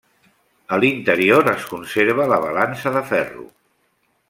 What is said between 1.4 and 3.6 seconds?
es conserva la balança de ferro.